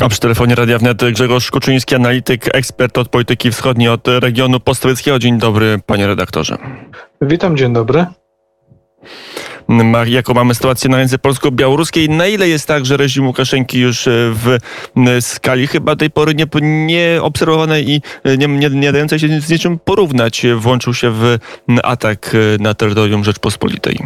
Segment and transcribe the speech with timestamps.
[0.00, 5.18] A przy telefonie Radia Wnet Grzegorz Kuczyński, analityk, ekspert od polityki wschodniej, od regionu postsowieckiego.
[5.18, 6.58] Dzień dobry, panie redaktorze.
[7.20, 8.06] Witam, dzień dobry.
[10.06, 12.08] Jaką mamy sytuację na ręce polsko-białoruskiej?
[12.08, 14.58] Na ile jest tak, że reżim Łukaszenki już e, w
[15.20, 18.02] skali chyba tej pory nie, nie obserwowanej i
[18.38, 21.38] nie, nie, nie dającej się z niczym porównać, włączył się w
[21.82, 23.98] atak e, na terytorium Rzeczpospolitej?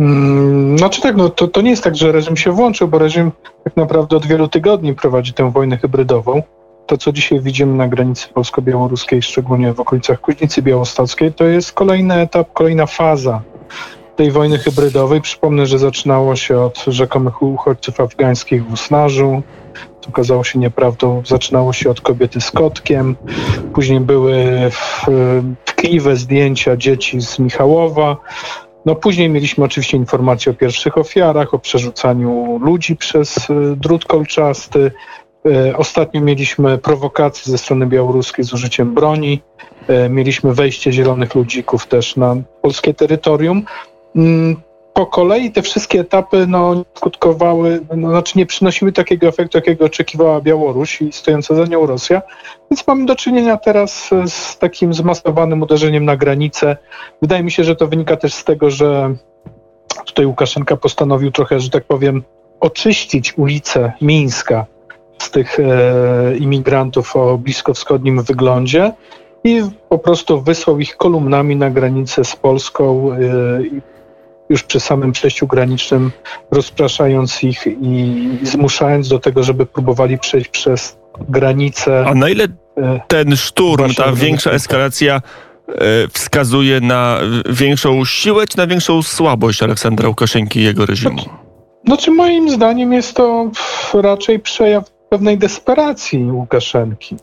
[0.00, 3.32] Mm, znaczy tak, no to, to nie jest tak, że reżim się włączył, bo reżim
[3.64, 6.42] tak naprawdę od wielu tygodni prowadzi tę wojnę hybrydową.
[6.86, 12.14] To, co dzisiaj widzimy na granicy polsko-białoruskiej, szczególnie w okolicach Kuźnicy Białostockiej, to jest kolejny
[12.14, 13.42] etap, kolejna faza
[14.16, 15.20] tej wojny hybrydowej.
[15.20, 19.42] Przypomnę, że zaczynało się od rzekomych uchodźców afgańskich w Usnarzu.
[20.00, 21.22] To okazało się nieprawdą.
[21.26, 23.16] Zaczynało się od kobiety z kotkiem.
[23.74, 24.70] Później były
[25.64, 28.16] tkliwe zdjęcia dzieci z Michałowa.
[28.84, 34.90] No później mieliśmy oczywiście informacje o pierwszych ofiarach, o przerzucaniu ludzi przez y, drut kolczasty.
[35.46, 39.42] Y, ostatnio mieliśmy prowokacje ze strony białoruskiej z użyciem broni.
[40.06, 43.62] Y, mieliśmy wejście zielonych ludzików też na polskie terytorium.
[44.94, 50.40] Po kolei te wszystkie etapy no, skutkowały, no, znaczy nie przynosiły takiego efektu, jakiego oczekiwała
[50.40, 52.22] Białoruś i stojąca za nią Rosja.
[52.70, 56.76] Więc mamy do czynienia teraz z takim zmasowanym uderzeniem na granicę.
[57.22, 59.14] Wydaje mi się, że to wynika też z tego, że
[60.06, 62.22] tutaj Łukaszenka postanowił trochę, że tak powiem,
[62.60, 64.66] oczyścić ulicę Mińska
[65.18, 68.92] z tych e, imigrantów o bliskowschodnim wyglądzie
[69.44, 73.93] i po prostu wysłał ich kolumnami na granicę z Polską e,
[74.48, 76.12] już przy samym przejściu granicznym,
[76.50, 80.96] rozpraszając ich i zmuszając do tego, żeby próbowali przejść przez
[81.28, 82.04] granicę.
[82.06, 85.22] A na ile e, ten szturm, ta większa eskalacja
[85.68, 85.72] e,
[86.12, 87.18] wskazuje na
[87.50, 91.22] większą siłę, czy na większą słabość Aleksandra Łukaszenki i jego reżimu?
[91.86, 93.50] Znaczy, moim zdaniem jest to
[93.94, 97.16] raczej przejaw pewnej desperacji Łukaszenki.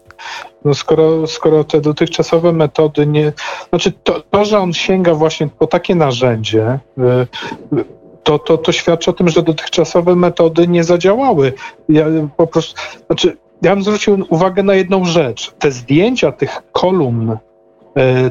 [0.66, 3.34] No skoro, skoro te dotychczasowe metody nie.
[3.70, 7.86] Znaczy, to, to, że on sięga właśnie po takie narzędzie, y,
[8.24, 11.54] to, to, to świadczy o tym, że dotychczasowe metody nie zadziałały.
[11.90, 12.06] Ja
[12.38, 12.82] po prostu.
[13.08, 15.52] Znaczy, ja bym zwrócił uwagę na jedną rzecz.
[15.60, 17.38] Te zdjęcia tych kolumn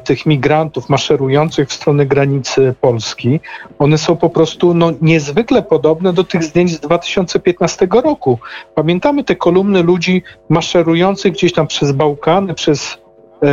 [0.04, 3.40] tych migrantów maszerujących w stronę granicy Polski,
[3.78, 8.38] one są po prostu no, niezwykle podobne do tych zdjęć z 2015 roku.
[8.74, 12.98] Pamiętamy te kolumny ludzi maszerujących gdzieś tam przez Bałkany, przez
[13.42, 13.46] e,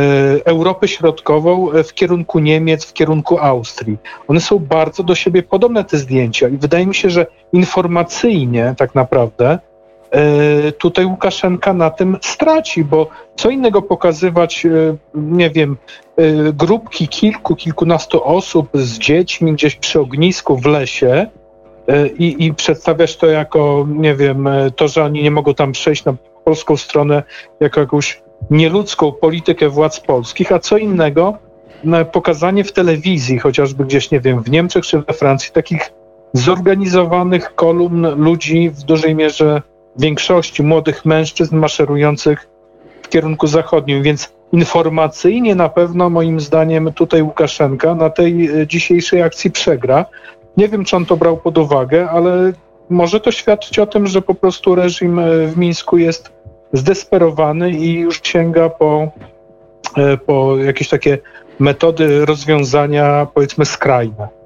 [0.44, 3.98] Europę Środkową e, w kierunku Niemiec, w kierunku Austrii.
[4.28, 8.94] One są bardzo do siebie podobne, te zdjęcia, i wydaje mi się, że informacyjnie tak
[8.94, 9.77] naprawdę E,
[10.78, 14.70] tutaj Łukaszenka na tym straci, bo co innego pokazywać, e,
[15.14, 15.76] nie wiem,
[16.16, 21.26] e, grupki kilku, kilkunastu osób z dziećmi gdzieś przy ognisku w lesie
[22.18, 26.14] i, i przedstawiać to jako, nie wiem, to, że oni nie mogą tam przejść na
[26.44, 27.22] polską stronę
[27.60, 31.38] jako jakąś nieludzką politykę władz polskich, a co innego
[32.12, 35.92] pokazanie w telewizji, chociażby gdzieś, nie wiem, w Niemczech czy we Francji, takich
[36.32, 39.62] zorganizowanych kolumn ludzi w dużej mierze
[39.98, 42.48] większości młodych mężczyzn maszerujących
[43.02, 49.22] w kierunku zachodnim, więc informacyjnie na pewno moim zdaniem tutaj Łukaszenka na tej e, dzisiejszej
[49.22, 50.06] akcji przegra.
[50.56, 52.52] Nie wiem, czy on to brał pod uwagę, ale
[52.90, 56.32] może to świadczyć o tym, że po prostu reżim e, w Mińsku jest
[56.72, 59.08] zdesperowany i już sięga po,
[59.96, 61.18] e, po jakieś takie
[61.58, 64.37] metody rozwiązania, powiedzmy, skrajne.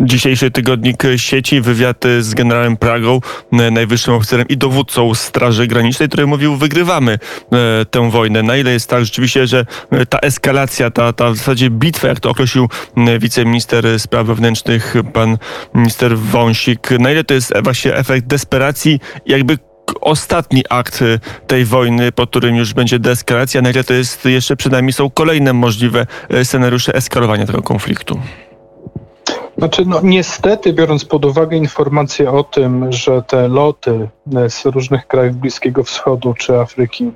[0.00, 3.20] Dzisiejszy tygodnik sieci, wywiad z generałem Pragą,
[3.52, 8.42] najwyższym oficerem i dowódcą Straży Granicznej, który mówił, wygrywamy e, tę wojnę.
[8.42, 12.20] Na ile jest tak rzeczywiście, że e, ta eskalacja, ta, ta w zasadzie bitwa, jak
[12.20, 12.68] to określił
[13.18, 15.38] wiceminister spraw wewnętrznych, pan
[15.74, 19.58] minister Wąsik, na ile to jest właśnie efekt desperacji, jakby
[20.00, 21.04] ostatni akt
[21.46, 25.52] tej wojny, po którym już będzie deeskalacja, na ile to jest jeszcze przynajmniej są kolejne
[25.52, 28.20] możliwe e, scenariusze eskalowania tego konfliktu?
[29.58, 35.06] Znaczy, no niestety, biorąc pod uwagę informacje o tym, że te loty e, z różnych
[35.06, 37.12] krajów Bliskiego Wschodu czy Afryki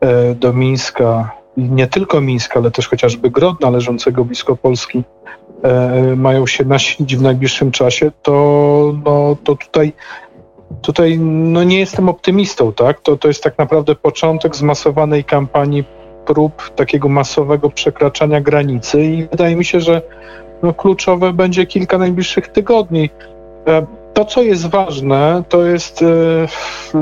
[0.00, 5.02] e, do Mińska, nie tylko Mińska, ale też chociażby Grodna leżącego blisko Polski,
[5.62, 9.92] e, mają się nasilić w najbliższym czasie, to, no, to tutaj,
[10.82, 13.00] tutaj no nie jestem optymistą, tak?
[13.00, 15.84] To, to jest tak naprawdę początek zmasowanej kampanii
[16.26, 20.02] prób takiego masowego przekraczania granicy i wydaje mi się, że
[20.62, 23.10] no, kluczowe będzie kilka najbliższych tygodni.
[23.66, 26.06] E, to, co jest ważne, to jest e,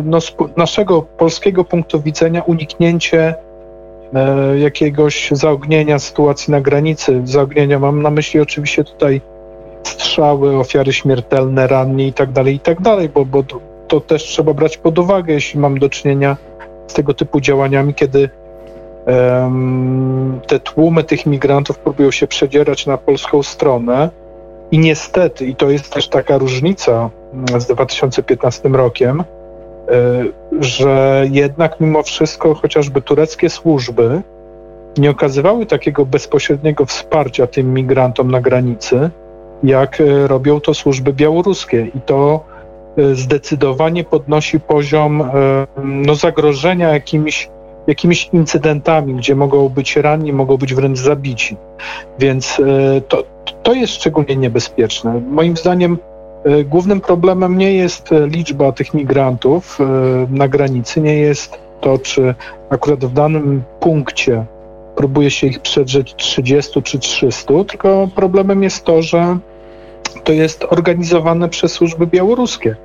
[0.05, 3.35] no, z naszego polskiego punktu widzenia uniknięcie
[4.15, 7.21] e, jakiegoś zaognienia sytuacji na granicy.
[7.25, 9.21] Zaognienia mam na myśli oczywiście tutaj
[9.83, 12.79] strzały, ofiary śmiertelne, ranni i tak dalej, i tak
[13.15, 13.45] bo, bo
[13.89, 16.37] to też trzeba brać pod uwagę, jeśli mam do czynienia
[16.87, 18.31] z tego typu działaniami, kiedy
[20.47, 24.11] te tłumy tych migrantów próbują się przedzierać na polską stronę.
[24.71, 27.11] I niestety, i to jest też taka różnica
[27.59, 29.25] z 2015 rokiem, e,
[30.61, 34.23] że jednak mimo wszystko chociażby tureckie służby
[34.99, 39.11] nie okazywały takiego bezpośredniego wsparcia tym migrantom na granicy,
[39.62, 41.87] jak e, robią to służby białoruskie.
[41.95, 42.45] I to
[42.97, 45.31] e, zdecydowanie podnosi poziom
[45.85, 47.51] no, zagrożenia jakimiś,
[47.86, 51.56] jakimiś incydentami, gdzie mogą być ranni, mogą być wręcz zabici.
[52.19, 52.60] Więc
[53.08, 53.25] to,
[53.62, 55.22] to jest szczególnie niebezpieczne.
[55.31, 55.98] Moim zdaniem
[56.64, 59.78] głównym problemem nie jest liczba tych migrantów
[60.28, 62.34] na granicy, nie jest to, czy
[62.70, 64.44] akurat w danym punkcie
[64.96, 69.38] próbuje się ich przedrzeć 30 czy 300, tylko problemem jest to, że
[70.25, 72.76] to jest organizowane przez służby białoruskie.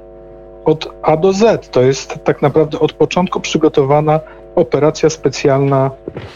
[0.66, 1.70] Od A do Z.
[1.70, 4.20] To jest tak naprawdę od początku przygotowana
[4.60, 5.92] operacja specjalna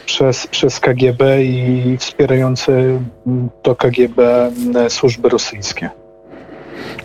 [0.06, 3.00] przez, przez KGB i wspierające
[3.62, 4.52] to KGB
[4.90, 5.90] służby rosyjskie.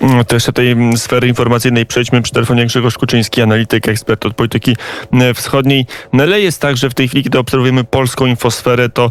[0.00, 4.34] Mm, to jeszcze tej mm, sfery informacyjnej przejdźmy przy telefonie Grzegorz Kuczyński, analityk, ekspert od
[4.34, 4.76] polityki
[5.12, 5.86] mm, wschodniej.
[6.12, 9.10] No ale jest tak, że w tej chwili, kiedy obserwujemy polską infosferę, to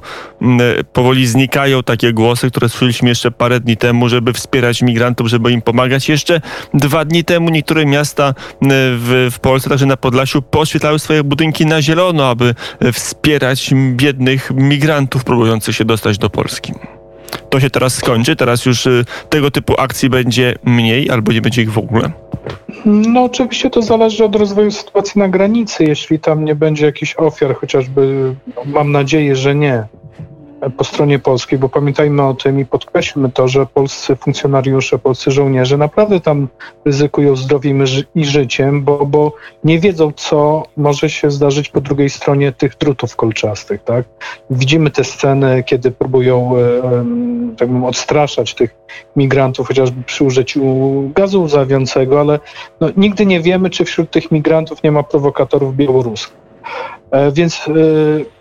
[0.93, 5.61] powoli znikają takie głosy, które słyszeliśmy jeszcze parę dni temu, żeby wspierać migrantów, żeby im
[5.61, 6.09] pomagać.
[6.09, 6.41] Jeszcze
[6.73, 11.81] dwa dni temu niektóre miasta w, w Polsce, także na Podlasiu, poświetlały swoje budynki na
[11.81, 12.55] zielono, aby
[12.93, 16.73] wspierać biednych migrantów próbujących się dostać do Polski
[17.49, 18.35] to się teraz skończy?
[18.35, 22.11] Teraz już y, tego typu akcji będzie mniej albo nie będzie ich w ogóle?
[22.85, 25.83] No oczywiście to zależy od rozwoju sytuacji na granicy.
[25.83, 29.83] Jeśli tam nie będzie jakichś ofiar, chociażby no, mam nadzieję, że nie,
[30.77, 35.77] po stronie polskiej, bo pamiętajmy o tym i podkreślmy to, że polscy funkcjonariusze, polscy żołnierze
[35.77, 36.47] naprawdę tam
[36.85, 37.83] ryzykują zdrowiem
[38.15, 39.33] i życiem, bo, bo
[39.63, 43.83] nie wiedzą, co może się zdarzyć po drugiej stronie tych drutów kolczastych.
[43.83, 44.05] Tak?
[44.49, 46.81] Widzimy te sceny, kiedy próbują e,
[47.57, 48.75] tak bym, odstraszać tych
[49.15, 50.61] migrantów, chociażby przy użyciu
[51.15, 52.39] gazu łzawiącego, ale
[52.81, 56.46] no, nigdy nie wiemy, czy wśród tych migrantów nie ma prowokatorów białoruskich.
[57.11, 57.71] E, więc e,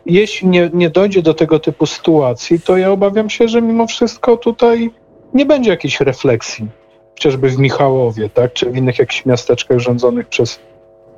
[0.07, 4.37] jeśli nie, nie dojdzie do tego typu sytuacji, to ja obawiam się, że mimo wszystko
[4.37, 4.91] tutaj
[5.35, 6.69] nie będzie jakiejś refleksji,
[7.15, 10.61] chociażby w Michałowie, tak, czy w innych jakichś miasteczkach rządzonych przez,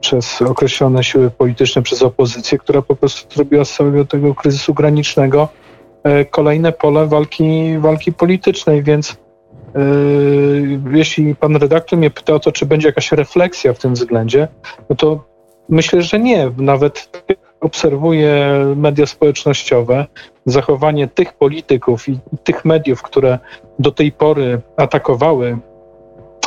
[0.01, 5.49] przez określone siły polityczne, przez opozycję, która po prostu zrobiła z całego tego kryzysu granicznego
[6.03, 9.17] e, kolejne pole walki, walki politycznej, więc
[10.93, 14.49] jeśli pan redaktor mnie pyta o to, czy będzie jakaś refleksja w tym względzie,
[14.91, 15.25] no to
[15.69, 16.51] Myślę, że nie.
[16.57, 17.23] Nawet
[17.61, 20.07] obserwuję media społecznościowe,
[20.47, 23.39] zachowanie tych polityków i, tych mediów, które
[23.79, 25.59] do tej pory atakowały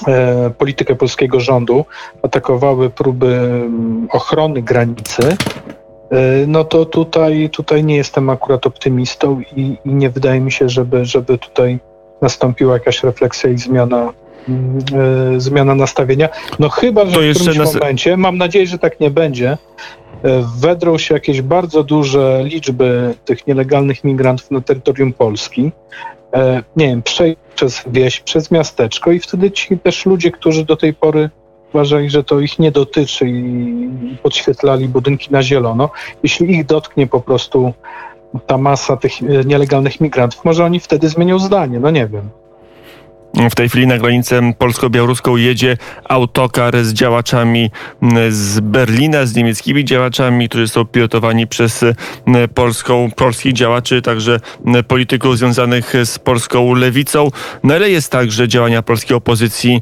[0.07, 1.85] e, politykę polskiego rządu,
[2.21, 9.77] atakowały próby mm, ochrony granicy, e, no to tutaj, tutaj nie jestem akurat optymistą i,
[9.85, 11.79] i nie wydaje mi się, żeby, żeby tutaj
[12.21, 14.13] nastąpiła jakaś refleksja i zmiana
[15.37, 16.29] zmiana nastawienia.
[16.59, 17.73] No chyba, że to w którymś nas...
[17.73, 19.57] momencie, mam nadzieję, że tak nie będzie, e,
[20.59, 25.71] wedrą się jakieś bardzo duże liczby tych nielegalnych migrantów na terytorium Polski,
[26.33, 30.75] e, nie wiem, przejść przez wieś, przez miasteczko i wtedy ci też ludzie, którzy do
[30.75, 31.29] tej pory
[31.73, 35.89] uważali, że to ich nie dotyczy i podświetlali budynki na zielono,
[36.23, 37.73] jeśli ich dotknie po prostu
[38.47, 42.29] ta masa tych nielegalnych migrantów, może oni wtedy zmienią zdanie, no nie wiem.
[43.33, 45.77] W tej chwili na granicę polsko-białoruską jedzie
[46.09, 47.71] autokar z działaczami
[48.29, 51.85] z Berlina, z niemieckimi działaczami, którzy są pilotowani przez
[52.53, 54.39] polską, polskich działaczy, także
[54.87, 57.29] polityków związanych z polską lewicą.
[57.63, 59.81] No ale jest tak, że działania polskiej opozycji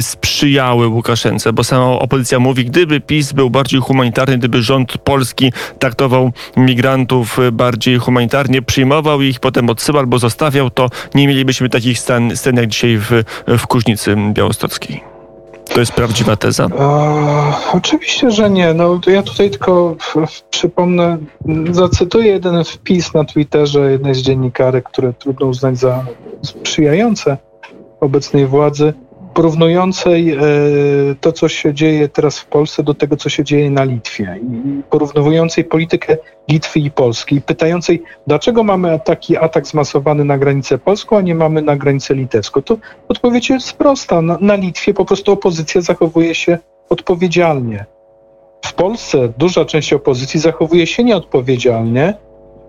[0.00, 6.32] sprzyjały Łukaszence, bo sama opozycja mówi, gdyby PiS był bardziej humanitarny, gdyby rząd polski traktował
[6.56, 12.56] migrantów bardziej humanitarnie, przyjmował ich, potem odsyłał albo zostawiał, to nie mielibyśmy takich scen, scen
[12.56, 13.24] jak dzisiaj dzisiaj w,
[13.58, 15.00] w Kuźnicy Białostockiej.
[15.74, 16.64] To jest prawdziwa teza?
[16.64, 18.74] E, oczywiście, że nie.
[18.74, 19.96] No, ja tutaj tylko
[20.50, 21.18] przypomnę,
[21.70, 26.04] zacytuję jeden wpis na Twitterze jednej z dziennikarek, które trudno uznać za
[26.42, 27.36] sprzyjające
[28.00, 28.94] obecnej władzy
[29.38, 30.38] porównującej e,
[31.20, 34.82] to, co się dzieje teraz w Polsce, do tego, co się dzieje na Litwie, i
[34.90, 36.16] porównującej politykę
[36.48, 41.62] Litwy i Polski, pytającej, dlaczego mamy taki atak zmasowany na granicę polską, a nie mamy
[41.62, 42.62] na granicę litewską.
[42.62, 42.76] To
[43.08, 44.22] odpowiedź jest prosta.
[44.22, 47.84] Na, na Litwie po prostu opozycja zachowuje się odpowiedzialnie.
[48.64, 52.14] W Polsce duża część opozycji zachowuje się nieodpowiedzialnie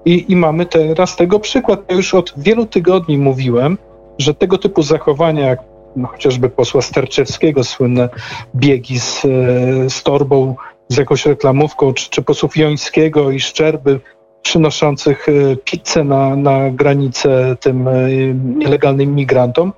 [0.05, 1.79] i, i mamy teraz tego przykład.
[1.89, 3.77] Ja już od wielu tygodni mówiłem,
[4.19, 8.10] że tego typu zachowania, jak no, chociażby posła Sterczewskiego, słynne
[8.55, 10.55] biegi z, e, z torbą,
[10.89, 14.00] z jakąś reklamówką, czy, czy posłów Jońskiego i Szczerby
[14.41, 17.93] przynoszących e, pizzę na, na granicę tym e,
[18.34, 19.74] nielegalnym migrantom,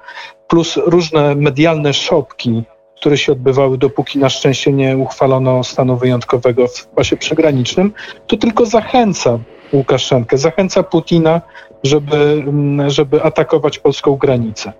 [0.48, 2.64] plus różne medialne szopki,
[2.96, 7.94] które się odbywały, dopóki na szczęście nie uchwalono stanu wyjątkowego w pasie przygranicznym,
[8.28, 9.40] to tylko zachęca
[9.74, 11.42] Łukaszenkę, zachęca Putina,
[11.84, 14.74] żeby, mm, żeby atakować polską granicę.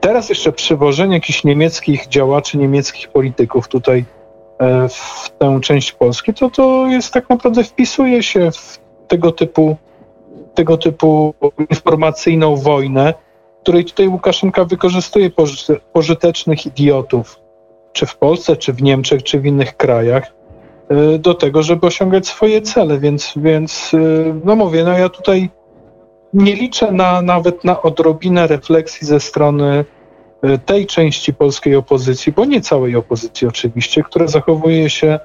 [0.00, 4.04] Teraz jeszcze przywożenie jakichś niemieckich działaczy, niemieckich polityków tutaj
[4.58, 9.76] e, w tę część Polski, to to jest tak naprawdę wpisuje się w tego typu,
[10.54, 11.34] tego typu
[11.70, 13.14] informacyjną wojnę,
[13.62, 17.40] której tutaj Łukaszenka wykorzystuje pożyte- pożytecznych idiotów,
[17.92, 20.32] czy w Polsce, czy w Niemczech, czy w innych krajach,
[21.14, 22.98] y, do tego, żeby osiągać swoje cele.
[22.98, 25.50] Więc, więc y, no mówię, no ja tutaj
[26.34, 29.84] nie liczę na, nawet na odrobinę refleksji ze strony
[30.44, 35.18] y, tej części polskiej opozycji, bo nie całej opozycji oczywiście, która zachowuje się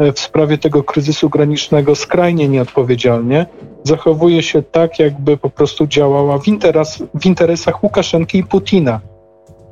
[0.00, 3.46] y, w sprawie tego kryzysu granicznego skrajnie nieodpowiedzialnie.
[3.84, 9.00] Zachowuje się tak, jakby po prostu działała w, interes, w interesach Łukaszenki i Putina.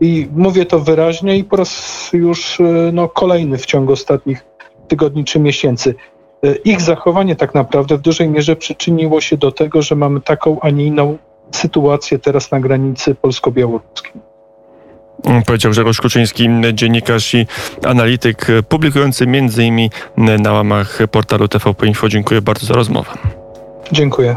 [0.00, 4.44] I mówię to wyraźnie i po raz już y, no, kolejny w ciągu ostatnich
[4.88, 5.94] tygodni czy miesięcy.
[6.46, 10.60] Y, Ich zachowanie tak naprawdę w dużej mierze przyczyniło się do tego, że mamy taką,
[10.60, 11.18] a nie inną
[11.50, 14.12] sytuację teraz na granicy polsko-białoruskiej.
[15.46, 17.46] Powiedział Grzegorz Kuczyński, dziennikarz i
[17.84, 19.88] analityk, publikujący m.in.
[20.42, 22.08] na łamach portalu TVP Info.
[22.08, 23.10] Dziękuję bardzo za rozmowę.
[23.92, 24.36] Dziękuję.